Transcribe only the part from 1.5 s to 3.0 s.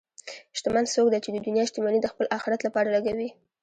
شتمني د خپل آخرت لپاره